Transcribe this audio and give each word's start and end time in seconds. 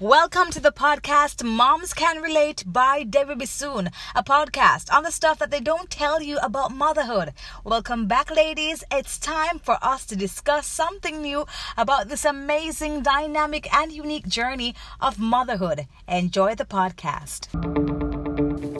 Welcome 0.00 0.52
to 0.52 0.60
the 0.60 0.70
podcast 0.70 1.42
Moms 1.42 1.92
Can 1.92 2.22
Relate 2.22 2.62
by 2.64 3.02
Debbie 3.02 3.34
Bissoon, 3.34 3.90
a 4.14 4.22
podcast 4.22 4.94
on 4.94 5.02
the 5.02 5.10
stuff 5.10 5.40
that 5.40 5.50
they 5.50 5.58
don't 5.58 5.90
tell 5.90 6.22
you 6.22 6.38
about 6.38 6.70
motherhood. 6.70 7.32
Welcome 7.64 8.06
back, 8.06 8.30
ladies. 8.30 8.84
It's 8.92 9.18
time 9.18 9.58
for 9.58 9.76
us 9.82 10.06
to 10.06 10.14
discuss 10.14 10.68
something 10.68 11.20
new 11.20 11.46
about 11.76 12.08
this 12.08 12.24
amazing, 12.24 13.02
dynamic, 13.02 13.74
and 13.74 13.90
unique 13.90 14.28
journey 14.28 14.76
of 15.00 15.18
motherhood. 15.18 15.88
Enjoy 16.06 16.54
the 16.54 16.64
podcast. 16.64 17.48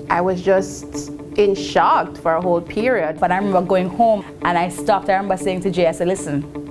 I 0.09 0.21
was 0.21 0.41
just 0.41 1.09
in 1.37 1.57
shock 1.57 2.16
for 2.19 2.35
a 2.35 2.41
whole 2.41 2.61
period. 2.61 3.19
But 3.19 3.32
I 3.32 3.39
remember 3.39 3.62
going 3.62 3.89
home 3.89 4.25
and 4.43 4.57
I 4.57 4.69
stopped. 4.69 5.09
I 5.09 5.14
remember 5.14 5.37
saying 5.37 5.62
to 5.62 5.71
Jay, 5.73 5.89
I 5.89 5.93
said, 5.93 6.07
listen, 6.07 6.68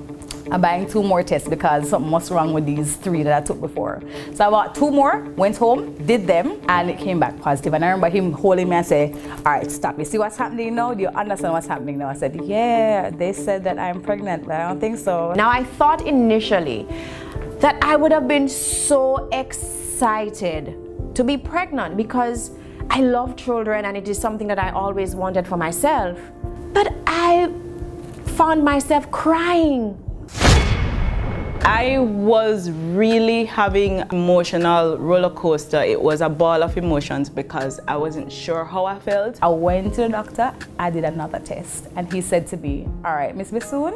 I'm 0.49 0.61
buying 0.61 0.87
two 0.87 1.03
more 1.03 1.23
tests 1.23 1.49
because 1.49 1.89
something 1.89 2.09
was 2.09 2.31
wrong 2.31 2.53
with 2.53 2.65
these 2.65 2.95
three 2.95 3.23
that 3.23 3.43
I 3.43 3.45
took 3.45 3.59
before. 3.59 4.01
So 4.33 4.47
I 4.47 4.49
bought 4.49 4.75
two 4.75 4.91
more, 4.91 5.21
went 5.35 5.57
home, 5.57 5.93
did 6.05 6.25
them, 6.25 6.61
and 6.69 6.89
it 6.89 6.97
came 6.97 7.19
back 7.19 7.39
positive. 7.41 7.73
And 7.73 7.83
I 7.83 7.89
remember 7.89 8.09
him 8.09 8.31
holding 8.31 8.69
me 8.69 8.77
and 8.77 8.85
say, 8.85 9.13
all 9.13 9.43
right, 9.43 9.69
stop. 9.69 9.99
You 9.99 10.05
see 10.05 10.17
what's 10.17 10.37
happening 10.37 10.75
now? 10.75 10.93
Do 10.93 11.01
you 11.01 11.09
understand 11.09 11.53
what's 11.53 11.67
happening 11.67 11.97
now? 11.97 12.07
I 12.07 12.13
said, 12.13 12.39
yeah, 12.45 13.09
they 13.09 13.33
said 13.33 13.63
that 13.65 13.77
I'm 13.77 14.01
pregnant, 14.01 14.45
but 14.45 14.55
I 14.55 14.69
don't 14.69 14.79
think 14.79 14.97
so. 14.97 15.33
Now 15.33 15.49
I 15.49 15.63
thought 15.63 16.01
initially 16.07 16.87
that 17.59 17.77
I 17.83 17.95
would 17.95 18.11
have 18.11 18.27
been 18.27 18.47
so 18.47 19.27
excited 19.31 20.77
to 21.15 21.23
be 21.23 21.37
pregnant 21.37 21.97
because 21.97 22.51
I 22.89 23.01
love 23.01 23.35
children 23.35 23.85
and 23.85 23.97
it 23.97 24.07
is 24.07 24.17
something 24.17 24.47
that 24.47 24.59
I 24.59 24.69
always 24.69 25.13
wanted 25.13 25.45
for 25.45 25.57
myself. 25.57 26.17
But 26.73 26.93
I 27.05 27.51
found 28.37 28.63
myself 28.63 29.09
crying 29.11 30.01
I 31.61 31.99
was 31.99 32.69
really 32.71 33.45
having 33.45 33.99
emotional 34.11 34.97
roller 34.97 35.29
coaster. 35.29 35.81
It 35.81 36.01
was 36.01 36.21
a 36.21 36.29
ball 36.29 36.63
of 36.63 36.77
emotions 36.77 37.29
because 37.29 37.79
I 37.87 37.97
wasn't 37.97 38.31
sure 38.31 38.65
how 38.65 38.85
I 38.85 38.99
felt. 38.99 39.39
I 39.41 39.47
went 39.47 39.93
to 39.95 40.01
the 40.01 40.09
doctor, 40.09 40.53
I 40.79 40.89
did 40.89 41.03
another 41.03 41.39
test, 41.39 41.87
and 41.95 42.11
he 42.11 42.21
said 42.21 42.47
to 42.47 42.57
me, 42.57 42.87
All 43.05 43.13
right, 43.13 43.35
Miss 43.35 43.51
Bissoon, 43.51 43.93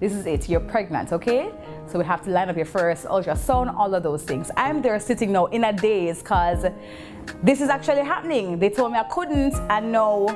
this 0.00 0.12
is 0.12 0.26
it, 0.26 0.48
you're 0.48 0.60
pregnant, 0.60 1.12
okay? 1.12 1.52
So 1.86 1.98
we 1.98 2.04
have 2.04 2.22
to 2.24 2.30
line 2.30 2.48
up 2.48 2.56
your 2.56 2.66
first 2.66 3.04
ultrasound, 3.06 3.74
all 3.74 3.94
of 3.94 4.02
those 4.02 4.22
things. 4.22 4.50
I'm 4.56 4.82
there 4.82 4.98
sitting 5.00 5.32
now 5.32 5.46
in 5.46 5.64
a 5.64 5.72
daze 5.72 6.18
because 6.18 6.66
this 7.42 7.60
is 7.60 7.68
actually 7.68 8.04
happening. 8.04 8.58
They 8.58 8.70
told 8.70 8.92
me 8.92 8.98
I 8.98 9.04
couldn't, 9.04 9.54
and 9.70 9.92
now 9.92 10.26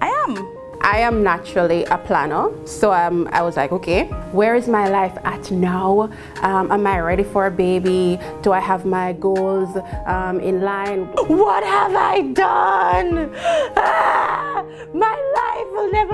I 0.00 0.08
am. 0.08 0.61
I 0.84 0.98
am 0.98 1.22
naturally 1.22 1.84
a 1.84 1.96
planner, 1.96 2.50
so 2.66 2.92
um, 2.92 3.28
I 3.32 3.42
was 3.42 3.56
like, 3.56 3.70
okay, 3.70 4.06
where 4.32 4.56
is 4.56 4.66
my 4.66 4.88
life 4.88 5.16
at 5.24 5.50
now? 5.52 6.10
Um, 6.42 6.72
am 6.72 6.86
I 6.86 6.98
ready 6.98 7.22
for 7.22 7.46
a 7.46 7.50
baby? 7.52 8.18
Do 8.42 8.50
I 8.52 8.58
have 8.58 8.84
my 8.84 9.12
goals 9.12 9.76
um, 10.06 10.40
in 10.40 10.60
line? 10.60 11.04
What 11.28 11.62
have 11.62 11.94
I 11.94 12.22
done? 12.32 13.30
Ah, 13.76 14.41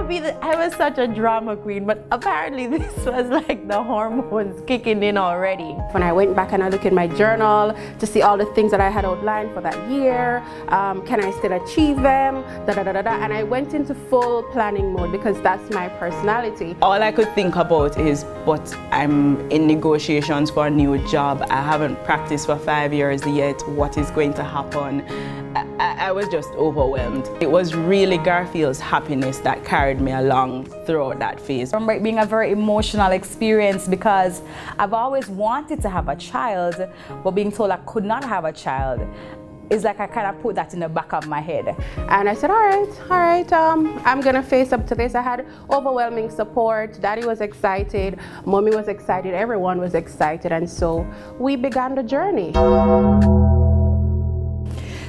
life 0.09 0.23
be 0.23 0.27
the. 0.27 0.45
I 0.45 0.57
was 0.57 0.75
such 0.75 0.99
a 0.99 1.07
drama 1.07 1.57
queen, 1.57 1.85
but 1.85 2.05
apparently 2.11 2.67
this 2.79 2.97
was 3.05 3.29
like 3.29 3.67
the 3.69 3.83
hormones 3.83 4.61
kicking 4.67 5.03
in 5.03 5.17
already. 5.17 5.73
When 5.93 6.03
I 6.03 6.13
went 6.13 6.35
back 6.35 6.53
and 6.53 6.63
I 6.63 6.69
looked 6.69 6.85
in 6.85 6.95
my 6.95 7.07
journal 7.07 7.75
to 7.99 8.07
see 8.07 8.23
all 8.23 8.37
the 8.37 8.47
things 8.55 8.71
that 8.71 8.81
I 8.81 8.91
had 8.91 9.05
outlined 9.05 9.53
for 9.53 9.61
that 9.61 9.91
year, 9.91 10.43
um, 10.69 11.07
can 11.07 11.23
I 11.23 11.31
still 11.33 11.53
achieve 11.53 11.97
them? 11.97 12.43
Da, 12.67 12.75
da, 12.75 12.83
da, 12.83 12.93
da, 12.93 13.03
da. 13.03 13.25
And 13.25 13.33
I 13.33 13.43
went 13.43 13.75
into 13.75 13.95
full 13.95 14.43
planning 14.53 14.93
mode 14.93 15.13
because 15.13 15.41
that's 15.43 15.71
my 15.71 15.89
personality. 15.89 16.77
All 16.83 17.03
I 17.03 17.13
could 17.13 17.33
think 17.35 17.57
about 17.57 17.99
is, 17.99 18.25
but 18.45 18.75
I'm 18.91 19.51
in 19.51 19.67
negotiations 19.67 20.51
for 20.51 20.67
a 20.67 20.71
new 20.71 20.99
job. 21.09 21.45
I 21.51 21.63
haven't 21.63 22.03
practiced 22.05 22.47
for 22.47 22.57
five 22.57 22.93
years 22.93 23.27
yet. 23.27 23.61
What 23.69 23.97
is 23.99 24.11
going 24.11 24.35
to 24.35 24.45
happen? 24.45 25.05
I, 25.79 26.09
I 26.09 26.13
was 26.13 26.29
just 26.29 26.51
overwhelmed. 26.51 27.29
It 27.41 27.51
was 27.51 27.75
really 27.75 28.19
Garfield's 28.19 28.81
happiness 28.81 29.39
that 29.39 29.65
carried 29.65 30.01
me 30.01 30.13
along 30.13 30.67
throughout 30.87 31.19
that 31.21 31.41
phase. 31.41 31.73
I 31.73 31.77
remember 31.77 31.93
it 31.93 32.03
being 32.03 32.19
a 32.19 32.27
very 32.27 32.51
emotional 32.51 33.13
experience 33.13 33.87
because 33.87 34.43
I've 34.79 34.93
always 34.93 35.29
wanted 35.29 35.81
to 35.83 35.89
have 35.89 36.09
a 36.09 36.17
child, 36.17 36.77
but 37.23 37.31
being 37.33 37.53
told 37.53 37.71
I 37.71 37.77
could 37.79 38.05
not 38.05 38.25
have 38.25 38.45
a 38.45 38.53
child 38.53 39.07
it's 39.71 39.85
like 39.85 40.01
I 40.01 40.07
kind 40.07 40.27
of 40.27 40.41
put 40.41 40.55
that 40.55 40.73
in 40.73 40.81
the 40.81 40.89
back 40.89 41.13
of 41.13 41.29
my 41.29 41.41
head. 41.41 41.77
And 41.97 42.29
I 42.29 42.35
said, 42.35 42.51
all 42.51 42.57
right, 42.57 43.01
all 43.03 43.19
right, 43.19 43.53
um, 43.53 44.01
I'm 44.05 44.21
gonna 44.21 44.43
face 44.43 44.73
up 44.73 44.87
to 44.87 44.95
this. 44.95 45.15
I 45.15 45.23
had 45.23 45.47
overwhelming 45.71 46.31
support. 46.31 46.99
Daddy 47.01 47.27
was 47.27 47.41
excited, 47.41 48.19
mommy 48.45 48.75
was 48.75 48.89
excited, 48.89 49.35
everyone 49.35 49.79
was 49.79 49.95
excited, 49.95 50.53
and 50.53 50.69
so 50.69 51.07
we 51.39 51.57
began 51.57 51.95
the 51.95 52.03
journey. 52.03 52.53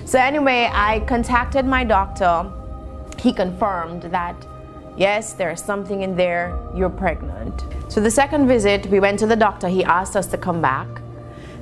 So 0.09 0.17
anyway, 0.17 0.67
I 0.73 1.01
contacted 1.01 1.67
my 1.67 1.83
doctor. 1.83 2.51
He 3.19 3.31
confirmed 3.31 4.01
that 4.09 4.35
yes, 4.97 5.33
there's 5.33 5.61
something 5.63 6.01
in 6.01 6.15
there, 6.15 6.57
you're 6.75 6.89
pregnant. 6.89 7.63
So 7.89 8.01
the 8.01 8.09
second 8.09 8.47
visit, 8.47 8.87
we 8.87 8.99
went 8.99 9.19
to 9.19 9.27
the 9.27 9.35
doctor. 9.35 9.67
He 9.67 9.83
asked 9.83 10.15
us 10.15 10.25
to 10.31 10.37
come 10.37 10.63
back. 10.63 10.87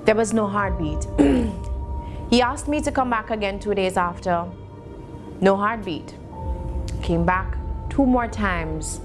There 0.05 0.15
was 0.15 0.33
no 0.33 0.47
heartbeat. 0.47 1.07
He 2.29 2.41
asked 2.41 2.69
me 2.69 2.79
to 2.83 2.91
come 2.91 3.09
back 3.09 3.31
again 3.31 3.59
two 3.59 3.73
days 3.73 3.97
after. 3.97 4.45
No 5.41 5.57
heartbeat. 5.57 6.15
Came 7.01 7.25
back 7.25 7.57
two 7.89 8.05
more 8.05 8.29
times. 8.29 9.01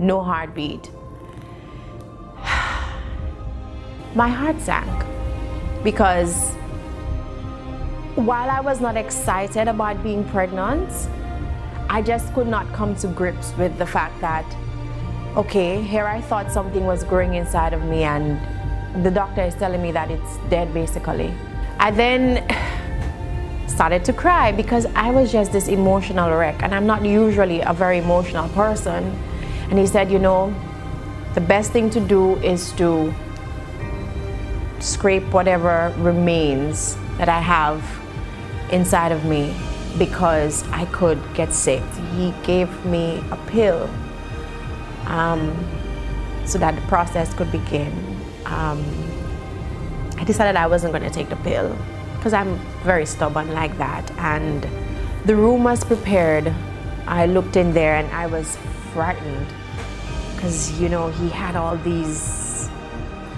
No 0.00 0.20
heartbeat. 0.20 0.90
My 4.16 4.28
heart 4.28 4.60
sank 4.60 5.04
because 5.84 6.56
while 8.16 8.48
I 8.48 8.60
was 8.60 8.80
not 8.80 8.96
excited 8.96 9.66
about 9.66 10.02
being 10.02 10.24
pregnant, 10.28 10.88
I 11.88 12.00
just 12.00 12.32
could 12.32 12.46
not 12.46 12.72
come 12.72 12.94
to 12.96 13.08
grips 13.08 13.52
with 13.58 13.76
the 13.78 13.86
fact 13.86 14.20
that, 14.20 14.44
okay, 15.36 15.82
here 15.82 16.06
I 16.06 16.20
thought 16.20 16.52
something 16.52 16.86
was 16.86 17.02
growing 17.02 17.34
inside 17.34 17.72
of 17.72 17.84
me, 17.84 18.04
and 18.04 18.40
the 19.04 19.10
doctor 19.10 19.42
is 19.42 19.54
telling 19.56 19.82
me 19.82 19.90
that 19.92 20.10
it's 20.10 20.36
dead 20.48 20.72
basically. 20.72 21.34
I 21.80 21.90
then 21.90 22.46
started 23.66 24.04
to 24.04 24.12
cry 24.12 24.52
because 24.52 24.86
I 24.94 25.10
was 25.10 25.32
just 25.32 25.50
this 25.50 25.66
emotional 25.66 26.30
wreck 26.30 26.62
and 26.62 26.72
I'm 26.72 26.86
not 26.86 27.04
usually 27.04 27.60
a 27.60 27.72
very 27.72 27.98
emotional 27.98 28.48
person. 28.50 29.04
And 29.68 29.76
he 29.76 29.86
said, 29.88 30.12
you 30.12 30.20
know, 30.20 30.54
the 31.34 31.40
best 31.40 31.72
thing 31.72 31.90
to 31.90 32.00
do 32.00 32.36
is 32.36 32.70
to 32.74 33.12
scrape 34.78 35.24
whatever 35.32 35.92
remains 35.98 36.96
that 37.18 37.28
I 37.28 37.40
have 37.40 37.82
inside 38.74 39.12
of 39.12 39.24
me 39.24 39.54
because 39.96 40.68
I 40.70 40.84
could 40.86 41.20
get 41.34 41.52
sick. 41.52 41.82
He 42.16 42.34
gave 42.42 42.68
me 42.84 43.22
a 43.30 43.36
pill 43.46 43.88
um, 45.06 45.40
so 46.44 46.58
that 46.58 46.74
the 46.74 46.82
process 46.82 47.32
could 47.32 47.50
begin. 47.52 47.92
Um, 48.46 48.84
I 50.18 50.24
decided 50.24 50.56
I 50.56 50.66
wasn't 50.66 50.92
going 50.92 51.04
to 51.04 51.10
take 51.10 51.28
the 51.28 51.36
pill 51.36 51.76
because 52.16 52.32
I'm 52.32 52.58
very 52.82 53.06
stubborn 53.06 53.52
like 53.52 53.78
that. 53.78 54.10
And 54.18 54.66
the 55.24 55.36
room 55.36 55.62
was 55.62 55.84
prepared. 55.84 56.52
I 57.06 57.26
looked 57.26 57.56
in 57.56 57.72
there 57.72 57.94
and 57.96 58.10
I 58.12 58.26
was 58.26 58.56
frightened 58.92 59.46
because, 60.34 60.80
you 60.80 60.88
know, 60.88 61.10
he 61.10 61.28
had 61.28 61.54
all 61.54 61.76
these. 61.78 62.68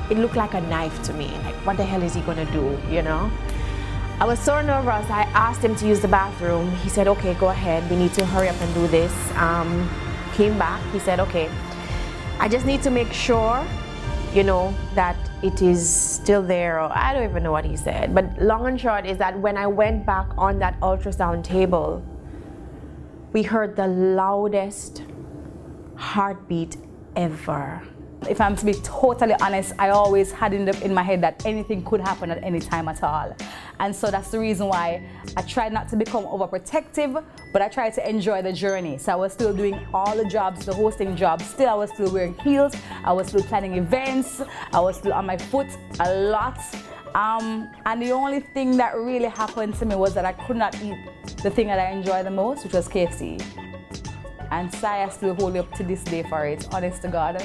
It 0.08 0.18
looked 0.18 0.36
like 0.36 0.54
a 0.54 0.60
knife 0.62 1.02
to 1.04 1.12
me. 1.12 1.28
Like, 1.44 1.54
what 1.66 1.76
the 1.76 1.84
hell 1.84 2.02
is 2.02 2.14
he 2.14 2.20
going 2.22 2.38
to 2.38 2.52
do, 2.52 2.78
you 2.88 3.02
know? 3.02 3.30
I 4.18 4.24
was 4.24 4.38
so 4.38 4.60
nervous. 4.62 5.10
I 5.10 5.22
asked 5.34 5.62
him 5.62 5.74
to 5.76 5.86
use 5.86 6.00
the 6.00 6.08
bathroom. 6.08 6.70
He 6.76 6.88
said, 6.88 7.06
okay, 7.08 7.34
go 7.34 7.48
ahead. 7.48 7.88
We 7.90 7.96
need 7.96 8.14
to 8.14 8.24
hurry 8.24 8.48
up 8.48 8.60
and 8.60 8.74
do 8.74 8.86
this. 8.88 9.12
Um, 9.36 9.90
came 10.34 10.58
back. 10.58 10.82
He 10.92 10.98
said, 10.98 11.20
okay, 11.20 11.50
I 12.38 12.48
just 12.48 12.64
need 12.66 12.82
to 12.82 12.90
make 12.90 13.12
sure 13.12 13.66
you 14.36 14.42
know, 14.42 14.74
that 14.94 15.16
it 15.42 15.62
is 15.62 15.88
still 15.88 16.42
there, 16.42 16.78
I 16.78 17.14
don't 17.14 17.24
even 17.24 17.42
know 17.42 17.52
what 17.52 17.64
he 17.64 17.74
said. 17.74 18.14
But 18.14 18.38
long 18.38 18.66
and 18.66 18.78
short 18.78 19.06
is 19.06 19.16
that 19.16 19.38
when 19.40 19.56
I 19.56 19.66
went 19.66 20.04
back 20.04 20.26
on 20.36 20.58
that 20.58 20.78
ultrasound 20.80 21.42
table, 21.42 22.04
we 23.32 23.42
heard 23.42 23.76
the 23.76 23.86
loudest 23.86 25.04
heartbeat 25.96 26.76
ever. 27.16 27.82
If 28.28 28.42
I'm 28.42 28.56
to 28.56 28.66
be 28.66 28.74
totally 28.74 29.34
honest, 29.40 29.72
I 29.78 29.88
always 29.88 30.32
had 30.32 30.52
in, 30.52 30.66
the, 30.66 30.84
in 30.84 30.92
my 30.92 31.02
head 31.02 31.22
that 31.22 31.46
anything 31.46 31.82
could 31.82 32.02
happen 32.02 32.30
at 32.30 32.42
any 32.44 32.60
time 32.60 32.88
at 32.88 33.02
all. 33.02 33.34
And 33.78 33.94
so 33.94 34.10
that's 34.10 34.30
the 34.30 34.38
reason 34.38 34.68
why 34.68 35.02
I 35.36 35.42
tried 35.42 35.72
not 35.72 35.88
to 35.90 35.96
become 35.96 36.24
overprotective, 36.24 37.22
but 37.52 37.62
I 37.62 37.68
tried 37.68 37.94
to 37.94 38.08
enjoy 38.08 38.42
the 38.42 38.52
journey. 38.52 38.98
So 38.98 39.12
I 39.12 39.16
was 39.16 39.32
still 39.32 39.52
doing 39.52 39.86
all 39.92 40.16
the 40.16 40.24
jobs, 40.24 40.66
the 40.66 40.74
hosting 40.74 41.16
jobs. 41.16 41.44
Still, 41.46 41.68
I 41.68 41.74
was 41.74 41.90
still 41.90 42.10
wearing 42.12 42.34
heels. 42.38 42.74
I 43.04 43.12
was 43.12 43.28
still 43.28 43.42
planning 43.42 43.74
events. 43.74 44.40
I 44.72 44.80
was 44.80 44.96
still 44.96 45.12
on 45.12 45.26
my 45.26 45.36
foot 45.36 45.68
a 46.00 46.14
lot. 46.14 46.58
Um, 47.14 47.70
and 47.86 48.02
the 48.02 48.12
only 48.12 48.40
thing 48.40 48.76
that 48.76 48.96
really 48.96 49.28
happened 49.28 49.74
to 49.76 49.86
me 49.86 49.94
was 49.94 50.14
that 50.14 50.24
I 50.24 50.32
could 50.32 50.56
not 50.56 50.80
eat 50.82 50.98
the 51.42 51.50
thing 51.50 51.66
that 51.68 51.78
I 51.78 51.90
enjoy 51.90 52.22
the 52.22 52.30
most, 52.30 52.64
which 52.64 52.72
was 52.72 52.88
KFC. 52.88 53.42
And 54.50 54.72
Saya 54.72 55.10
still 55.10 55.34
hold 55.34 55.56
up 55.56 55.72
to 55.74 55.82
this 55.82 56.02
day 56.04 56.22
for 56.22 56.46
it, 56.46 56.66
honest 56.72 57.02
to 57.02 57.08
God 57.08 57.42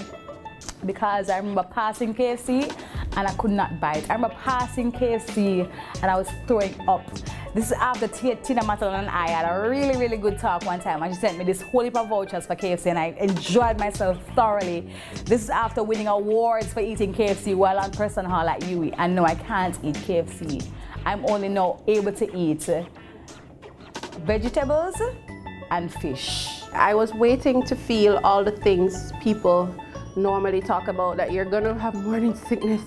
because 0.86 1.30
I 1.30 1.38
remember 1.38 1.64
passing 1.64 2.14
KFC 2.14 2.76
and 3.18 3.28
I 3.28 3.34
could 3.34 3.52
not 3.52 3.74
it. 3.74 4.10
I 4.10 4.16
remember 4.16 4.36
passing 4.42 4.92
KFC 4.92 5.70
and 6.02 6.06
I 6.12 6.16
was 6.16 6.28
throwing 6.48 6.76
up. 6.88 7.06
This 7.54 7.66
is 7.66 7.74
after 7.74 8.08
Tina 8.08 8.62
Matalon 8.62 9.00
and 9.00 9.10
I 9.10 9.30
had 9.30 9.44
a 9.44 9.68
really, 9.68 9.98
really 9.98 10.16
good 10.16 10.40
talk 10.40 10.66
one 10.66 10.80
time 10.80 11.04
and 11.04 11.14
she 11.14 11.20
sent 11.20 11.38
me 11.38 11.44
this 11.44 11.62
whole 11.62 11.84
heap 11.84 11.98
of 11.98 12.08
vouchers 12.08 12.46
for 12.46 12.56
KFC 12.56 12.88
and 12.88 12.98
I 12.98 13.08
enjoyed 13.20 13.78
myself 13.78 14.18
thoroughly. 14.36 14.90
This 15.26 15.44
is 15.44 15.50
after 15.50 15.84
winning 15.84 16.08
awards 16.08 16.72
for 16.72 16.80
eating 16.80 17.14
KFC 17.14 17.56
while 17.56 17.78
on 17.78 17.92
Preston 17.92 18.26
Hall 18.26 18.48
at 18.48 18.62
UWI. 18.62 18.96
And 18.98 19.16
no, 19.16 19.26
I 19.26 19.36
can't 19.36 19.78
eat 19.84 19.96
KFC. 19.96 20.66
I'm 21.06 21.26
only 21.30 21.50
now 21.50 21.84
able 21.88 22.14
to 22.14 22.38
eat 22.38 22.70
vegetables 24.20 24.96
and 25.72 25.92
fish. 25.94 26.62
I 26.74 26.94
was 26.94 27.14
waiting 27.14 27.64
to 27.64 27.76
feel 27.76 28.20
all 28.24 28.44
the 28.44 28.52
things 28.52 29.12
people 29.22 29.76
normally 30.16 30.62
talk 30.62 30.88
about 30.88 31.18
that 31.18 31.32
you're 31.32 31.46
gonna 31.46 31.78
have 31.78 31.96
morning 31.96 32.36
sickness, 32.36 32.82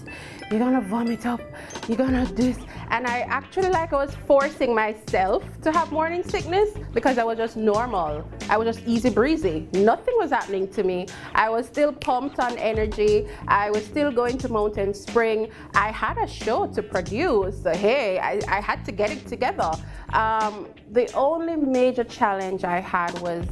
you're 0.50 0.60
gonna 0.60 0.80
vomit 0.80 1.26
up, 1.26 1.40
you're 1.88 1.96
gonna 1.96 2.24
this. 2.26 2.58
And 2.90 3.06
I 3.06 3.20
actually 3.20 3.70
like 3.70 3.92
I 3.92 3.96
was 3.96 4.14
forcing 4.26 4.74
myself 4.74 5.42
to 5.62 5.72
have 5.72 5.90
morning 5.90 6.22
sickness 6.22 6.70
because 6.92 7.18
I 7.18 7.24
was 7.24 7.38
just 7.38 7.56
normal. 7.56 8.28
I 8.48 8.56
was 8.56 8.66
just 8.66 8.86
easy 8.86 9.10
breezy. 9.10 9.68
Nothing 9.72 10.14
was 10.18 10.30
happening 10.30 10.68
to 10.68 10.82
me. 10.82 11.06
I 11.34 11.48
was 11.48 11.66
still 11.66 11.92
pumped 11.92 12.38
on 12.38 12.56
energy. 12.58 13.26
I 13.48 13.70
was 13.70 13.84
still 13.84 14.12
going 14.12 14.38
to 14.38 14.48
Mountain 14.48 14.94
Spring. 14.94 15.50
I 15.74 15.90
had 15.90 16.18
a 16.18 16.26
show 16.26 16.66
to 16.68 16.82
produce. 16.82 17.62
So 17.62 17.72
hey, 17.74 18.18
I, 18.18 18.40
I 18.48 18.60
had 18.60 18.84
to 18.84 18.92
get 18.92 19.10
it 19.10 19.26
together. 19.26 19.72
Um, 20.12 20.68
the 20.92 21.12
only 21.14 21.56
major 21.56 22.04
challenge 22.04 22.64
I 22.64 22.80
had 22.80 23.18
was 23.20 23.46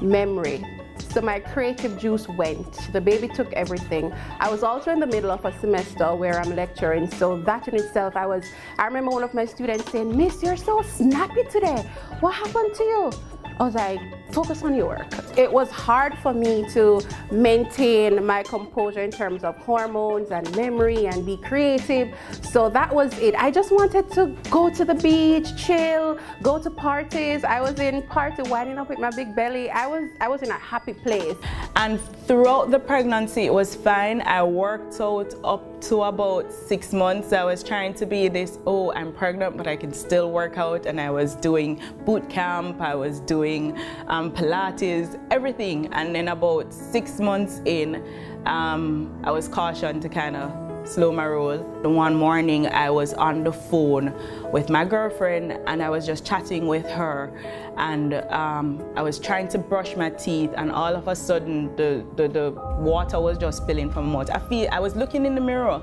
memory. 0.00 0.64
So 1.10 1.22
my 1.22 1.40
creative 1.40 1.98
juice 1.98 2.28
went. 2.28 2.92
The 2.92 3.00
baby 3.00 3.28
took 3.28 3.52
everything. 3.54 4.12
I 4.40 4.50
was 4.50 4.62
also 4.62 4.92
in 4.92 5.00
the 5.00 5.06
middle 5.06 5.30
of 5.30 5.44
a 5.44 5.58
semester 5.58 6.14
where 6.14 6.38
I'm 6.38 6.54
lecturing. 6.54 7.10
So 7.10 7.40
that 7.42 7.66
in 7.66 7.74
itself, 7.76 8.14
I 8.14 8.26
was, 8.26 8.44
I 8.78 8.84
remember 8.84 9.10
one 9.10 9.22
of 9.22 9.32
my 9.32 9.46
students 9.46 9.90
saying, 9.90 10.14
Miss, 10.16 10.42
you're 10.42 10.56
so 10.56 10.82
snappy 10.82 11.44
today. 11.44 11.88
What 12.20 12.34
happened 12.34 12.74
to 12.74 12.84
you? 12.84 13.12
I 13.60 13.64
was 13.64 13.74
like, 13.74 14.00
focus 14.32 14.62
on 14.62 14.74
your 14.74 14.86
work. 14.86 15.12
It 15.36 15.52
was 15.52 15.68
hard 15.70 16.16
for 16.18 16.32
me 16.32 16.68
to 16.70 17.00
maintain 17.32 18.24
my 18.24 18.44
composure 18.44 19.00
in 19.00 19.10
terms 19.10 19.42
of 19.42 19.56
hormones 19.56 20.30
and 20.30 20.44
memory 20.54 21.06
and 21.06 21.26
be 21.26 21.36
creative. 21.38 22.14
So 22.42 22.68
that 22.70 22.94
was 22.94 23.18
it. 23.18 23.34
I 23.34 23.50
just 23.50 23.72
wanted 23.72 24.10
to 24.12 24.36
go 24.48 24.70
to 24.70 24.84
the 24.84 24.94
beach, 24.94 25.56
chill, 25.56 26.18
go 26.40 26.58
to 26.60 26.70
parties. 26.70 27.42
I 27.42 27.60
was 27.60 27.80
in 27.80 28.02
party 28.02 28.42
winding 28.42 28.78
up 28.78 28.88
with 28.88 29.00
my 29.00 29.10
big 29.10 29.34
belly. 29.34 29.70
I 29.70 29.88
was 29.88 30.08
I 30.20 30.28
was 30.28 30.42
in 30.42 30.50
a 30.50 30.58
happy 30.58 30.92
place. 30.92 31.36
And 31.74 32.00
throughout 32.28 32.70
the 32.70 32.78
pregnancy 32.78 33.46
it 33.46 33.54
was 33.54 33.74
fine. 33.74 34.20
I 34.22 34.42
worked 34.44 35.00
out 35.00 35.34
up 35.42 35.77
to 35.82 36.02
about 36.02 36.52
six 36.52 36.92
months. 36.92 37.32
I 37.32 37.44
was 37.44 37.62
trying 37.62 37.94
to 37.94 38.06
be 38.06 38.28
this, 38.28 38.58
oh, 38.66 38.92
I'm 38.92 39.12
pregnant, 39.12 39.56
but 39.56 39.66
I 39.66 39.76
can 39.76 39.92
still 39.92 40.30
work 40.30 40.58
out. 40.58 40.86
And 40.86 41.00
I 41.00 41.10
was 41.10 41.34
doing 41.34 41.80
boot 42.04 42.28
camp. 42.28 42.80
I 42.80 42.94
was 42.94 43.20
doing 43.20 43.78
um, 44.06 44.32
Pilates, 44.32 45.18
everything. 45.30 45.88
And 45.92 46.14
then 46.14 46.28
about 46.28 46.72
six 46.72 47.20
months 47.20 47.60
in, 47.64 48.04
um, 48.46 49.20
I 49.24 49.30
was 49.30 49.48
cautioned 49.48 50.02
to 50.02 50.08
kind 50.08 50.36
of 50.36 50.67
slow 50.88 51.12
my 51.12 51.26
roll. 51.26 51.58
One 51.82 52.14
morning 52.14 52.66
I 52.66 52.90
was 52.90 53.12
on 53.14 53.44
the 53.44 53.52
phone 53.52 54.14
with 54.50 54.70
my 54.70 54.84
girlfriend 54.84 55.52
and 55.66 55.82
I 55.82 55.90
was 55.90 56.06
just 56.06 56.24
chatting 56.24 56.66
with 56.66 56.86
her 56.86 57.30
and 57.76 58.14
um, 58.32 58.82
I 58.96 59.02
was 59.02 59.18
trying 59.20 59.48
to 59.48 59.58
brush 59.58 59.94
my 59.96 60.10
teeth 60.10 60.50
and 60.56 60.72
all 60.72 60.96
of 60.96 61.06
a 61.06 61.14
sudden 61.14 61.74
the, 61.76 62.04
the, 62.16 62.26
the 62.28 62.50
water 62.78 63.20
was 63.20 63.38
just 63.38 63.62
spilling 63.62 63.90
from 63.90 64.06
my 64.06 64.18
mouth. 64.18 64.30
I 64.30 64.38
feel 64.38 64.68
I 64.72 64.80
was 64.80 64.96
looking 64.96 65.26
in 65.26 65.34
the 65.34 65.40
mirror 65.40 65.80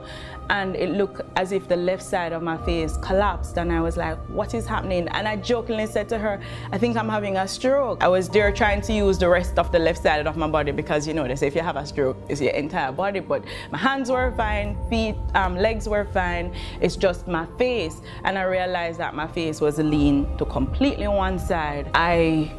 and 0.50 0.76
it 0.76 0.90
looked 0.90 1.22
as 1.38 1.52
if 1.52 1.68
the 1.68 1.76
left 1.76 2.04
side 2.04 2.34
of 2.34 2.44
my 2.44 2.58
face 2.66 2.98
collapsed 2.98 3.58
and 3.58 3.72
I 3.72 3.82
was 3.82 3.98
like, 3.98 4.18
what 4.30 4.54
is 4.54 4.66
happening? 4.66 5.08
And 5.10 5.28
I 5.28 5.38
jokingly 5.38 5.88
said 5.88 6.10
to 6.10 6.18
her, 6.18 6.42
I 6.72 6.78
think 6.78 6.98
I'm 6.98 7.10
having 7.10 7.38
a 7.38 7.48
stroke. 7.48 8.04
I 8.04 8.08
was 8.08 8.28
there 8.28 8.52
trying 8.52 8.82
to 8.82 8.94
use 8.94 9.18
the 9.18 9.30
rest 9.30 9.58
of 9.58 9.72
the 9.72 9.80
left 9.80 10.02
side 10.02 10.28
of 10.28 10.36
my 10.36 10.48
body 10.48 10.72
because 10.72 11.08
you 11.08 11.14
know, 11.14 11.28
they 11.28 11.36
say 11.36 11.48
if 11.48 11.56
you 11.56 11.62
have 11.62 11.78
a 11.78 11.86
stroke, 11.86 12.18
it's 12.28 12.42
your 12.42 12.54
entire 12.54 12.92
body, 12.92 13.20
but 13.20 13.44
my 13.72 13.78
hands 13.78 14.12
were 14.12 14.34
fine, 14.36 14.78
feet, 14.96 15.16
um, 15.34 15.58
legs 15.58 15.90
were 15.90 16.06
fine, 16.06 16.54
it's 16.80 16.96
just 16.96 17.28
my 17.28 17.46
face. 17.58 18.02
And 18.24 18.38
I 18.38 18.44
realized 18.44 18.98
that 19.00 19.14
my 19.14 19.28
face 19.28 19.60
was 19.60 19.78
lean 19.78 20.38
to 20.38 20.46
completely 20.46 21.10
one 21.10 21.38
side. 21.38 21.90
I 21.94 22.50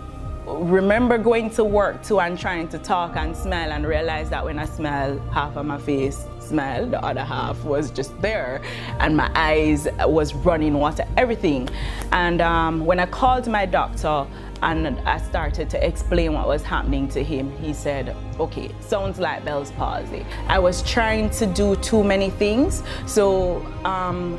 remember 0.47 1.17
going 1.17 1.49
to 1.51 1.65
work 1.65 2.03
too 2.03 2.21
and 2.21 2.39
trying 2.39 2.69
to 2.69 2.79
talk 2.79 3.17
and 3.17 3.35
smile 3.35 3.73
and 3.73 3.87
realize 3.87 4.29
that 4.31 4.45
when 4.45 4.59
I 4.59 4.67
smile, 4.67 5.19
half 5.33 5.57
of 5.57 5.65
my 5.65 5.79
face 5.79 6.27
smile, 6.39 6.87
the 6.87 7.03
other 7.03 7.25
half 7.25 7.65
was 7.65 7.91
just 7.91 8.13
there 8.21 8.61
and 9.01 9.17
my 9.17 9.31
eyes 9.35 9.89
was 10.01 10.35
running 10.35 10.75
water, 10.75 11.05
everything. 11.17 11.69
And 12.13 12.41
um, 12.43 12.85
when 12.85 13.01
I 13.01 13.07
called 13.07 13.49
my 13.49 13.65
doctor 13.65 14.27
and 14.63 14.99
I 15.01 15.19
started 15.19 15.69
to 15.71 15.87
explain 15.87 16.33
what 16.33 16.47
was 16.47 16.63
happening 16.63 17.09
to 17.09 17.23
him, 17.23 17.57
he 17.59 17.73
said, 17.73 18.17
okay, 18.39 18.71
sounds 18.81 19.19
like 19.19 19.45
Bell's 19.45 19.71
palsy. 19.73 20.25
I 20.49 20.59
was 20.59 20.83
trying 20.83 21.31
to 21.31 21.47
do 21.47 21.77
too 21.77 22.03
many 22.03 22.31
things. 22.31 22.83
So 23.07 23.65
um, 23.85 24.39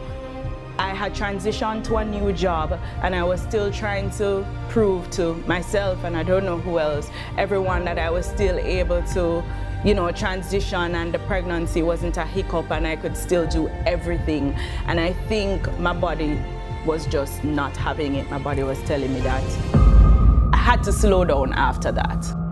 I 0.80 0.90
had 0.90 1.14
transitioned 1.14 1.84
to 1.86 1.98
a 1.98 2.06
new 2.06 2.32
job 2.34 2.80
and 3.02 3.16
I 3.16 3.24
was 3.24 3.42
still 3.42 3.72
trying 3.72 4.10
to 4.12 4.46
prove 4.70 5.10
to 5.12 5.36
myself 5.48 6.04
and 6.04 6.16
I 6.16 6.24
don't 6.24 6.46
know 6.46 6.58
who 6.58 6.80
else, 6.80 7.10
everyone 7.38 7.84
that 7.86 7.98
I 7.98 8.10
was 8.10 8.26
still 8.26 8.58
able 8.60 9.02
to, 9.14 9.44
you 9.84 9.94
know, 9.94 10.12
transition 10.12 10.96
and 10.96 11.14
the 11.14 11.20
pregnancy 11.20 11.82
wasn't 11.82 12.18
a 12.18 12.26
hiccup 12.26 12.72
and 12.72 12.86
I 12.86 12.96
could 12.96 13.18
still 13.18 13.48
do 13.48 13.70
everything. 13.86 14.54
And 14.86 15.00
I 15.00 15.14
think 15.14 15.80
my 15.80 15.94
body 15.94 16.40
was 16.86 17.08
just 17.08 17.44
not 17.44 17.76
having 17.76 18.16
it. 18.16 18.30
My 18.30 18.40
body 18.40 18.64
was 18.64 18.82
telling 18.84 19.14
me 19.14 19.20
that. 19.22 19.97
Had 20.68 20.84
to 20.84 20.92
slow 20.92 21.24
down 21.24 21.54
after 21.54 21.94
that. 21.94 22.47